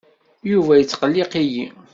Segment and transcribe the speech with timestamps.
[0.51, 1.65] Yuba yettqelliq-iyi.